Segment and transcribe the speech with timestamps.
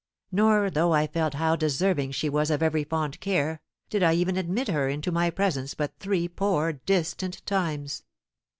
[0.31, 3.61] Nor, though I felt how deserving she was of every fond care,
[3.91, 8.03] did I even admit her into my presence but three poor distant times."